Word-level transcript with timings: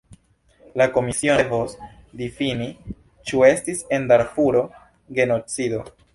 La 0.81 0.85
komisiono 0.95 1.35
devos 1.43 1.75
difini, 2.21 2.71
ĉu 3.29 3.45
estis 3.51 3.85
en 3.99 4.09
Darfuro 4.15 4.67
genocido. 5.21 5.87